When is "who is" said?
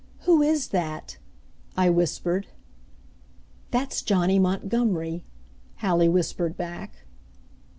0.21-0.69